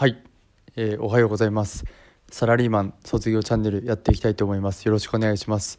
[0.00, 0.16] はい、
[0.76, 1.84] えーおはようございます。
[2.30, 4.86] サラリーマン卒業チャンネルやっていきたいと思います。
[4.86, 5.76] よろしくお願いします。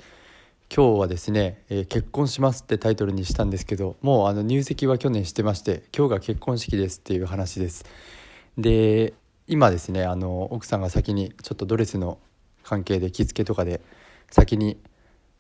[0.70, 7.84] 今日はですね、えー結婚しますってタイトルにしたんですけどもうあの入籍は去年してまして今日が結婚式ですっていう話です。
[8.60, 9.16] で
[9.48, 12.20] 今ですねあの奥さんが先にちょっとドレスの
[12.62, 13.82] 関係で着付けとかで
[14.30, 14.80] 先に、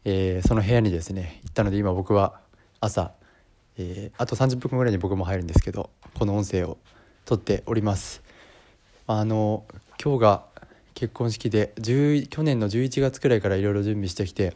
[0.05, 2.41] えーその部屋にですね行ったので今僕は
[2.79, 3.11] 朝、
[3.77, 6.79] えーあと30分ぐらいに僕も入るんですけどこの音声を
[7.25, 8.23] 撮っております。
[9.19, 9.65] あの
[10.01, 10.45] 今日が
[10.93, 11.73] 結婚式で
[12.29, 14.55] 去年の11月くらいからいろいろ準備してきて、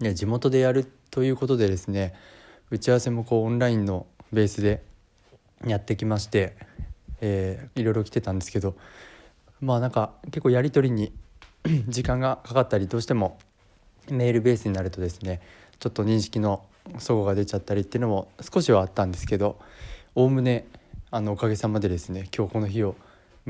[0.00, 2.14] ね、地元でやるということでですね
[2.70, 4.82] 打ち合わせもこうオンラインのベースで
[5.66, 6.56] やってきまして、
[7.22, 8.76] えーいろいろ来てたんですけど
[9.62, 11.12] まあなんか結構やり取りに
[11.88, 13.38] 時間がかかったりどうしても
[14.10, 15.40] メールベースになるとですね
[15.78, 16.66] ちょっと認識の
[16.98, 19.58] 齟齬が出ちゃったりっていうのも少しはあったんですけど
[20.14, 20.66] おおむね
[21.10, 22.94] あのおかげさまでですね今日この日を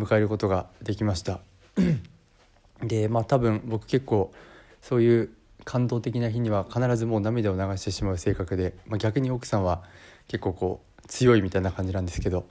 [0.05, 1.41] 迎えることができました。
[2.83, 4.33] でまあ多分僕結構
[4.81, 5.31] そういう
[5.65, 9.83] 感動的な日には必ずもう涙を流してしまう性格で、まあ、逆に奥さんは
[10.29, 12.47] 結構こう強いみたいな感じなんですけど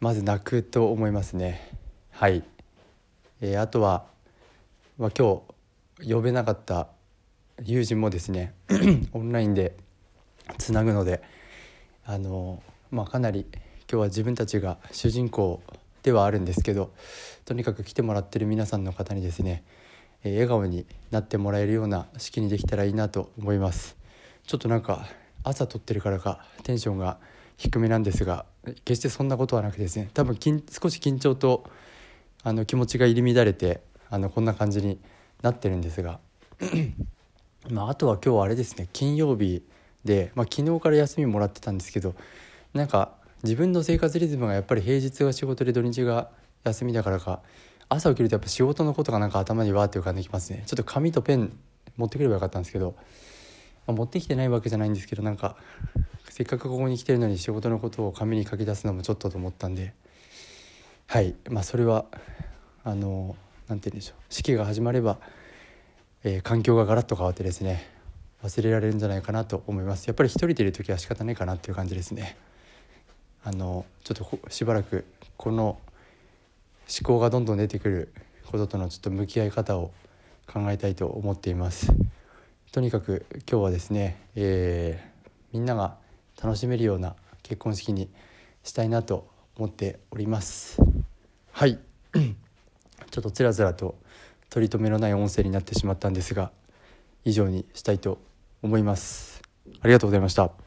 [0.00, 1.70] まず泣くと思いますね。
[2.10, 2.44] はい、
[3.40, 4.06] えーあとは、
[4.98, 5.42] まあ、今
[6.00, 6.88] 日呼べなかった
[7.62, 8.54] 友人もですね
[9.12, 9.76] オンラインで
[10.58, 11.22] つなぐので
[12.04, 15.62] あの、まあ、かなり今日は自分たちが主人公
[16.04, 16.92] ではあるんですけど
[17.44, 19.64] とにかく来てもらってる皆さんの方にですね、
[20.22, 23.96] えー笑顔になってもらえるような式にできたらいいなと思います。
[24.46, 25.06] ちょっとなんか
[25.42, 27.18] 朝撮ってるからかテンションが
[27.56, 28.46] 低めなんですが
[28.84, 30.40] 決してそんなことはなくてですね多分少
[30.90, 31.64] し緊張と
[32.42, 34.98] あの気持ちが入り乱れてあのこんな感じに
[35.42, 36.20] なってるんですが
[37.70, 39.62] まあ、あとは今日はあれですね金曜日
[40.04, 42.14] で、まあ、昨日から休みもらってたんですけど
[42.74, 43.14] なんか
[43.44, 46.30] 自分の生活リズムがやっぱり平日が仕事で土日が
[46.64, 47.40] 休みだからか
[47.90, 50.64] 朝起きるとやっぱ仕事のことがなんか頭にわーって浮かんできますね。
[50.66, 51.52] ちょっと紙とペン
[51.98, 52.94] 持ってくればよかったんですけど、
[53.86, 55.56] まあ持ってきてないわけじゃないんですけどなんか
[56.30, 59.92] せっかくここに来てるのに仕事のことを紙に書き出すのもちょっとと思ったんで。
[61.06, 61.34] はい。
[61.50, 62.06] まあそれは
[62.82, 63.36] あの
[63.68, 64.16] なんて言うんでしょう。
[64.30, 65.18] 式が始まれば
[66.24, 67.86] えー環境がガラッと変わってですね
[68.42, 70.06] 忘れられるんじゃないかなと思います。
[70.06, 72.38] やっぱり一人でいる時は仕方ないかなっていう感じですね。
[73.44, 75.04] あのちょっとしばらく
[75.36, 75.78] この思
[77.04, 78.12] 考がどんどん出てくる
[78.46, 79.92] こととのちょっと向き合い方を
[80.46, 81.92] 考えたいと思っています。
[82.72, 85.14] とにかく今日はですね、えー
[85.54, 85.96] みんなが
[86.42, 88.10] 楽しめるような結婚式に
[88.64, 90.82] したいなと思っております。
[91.52, 91.78] はい。
[93.10, 93.94] ちょっとつらつらと
[94.50, 96.50] 取り留めのない音声になってしまったんですが
[97.24, 98.18] 以上にしたいと
[98.62, 99.42] 思います。
[99.80, 100.63] ありがとうございました。